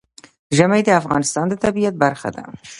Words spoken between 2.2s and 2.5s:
ده.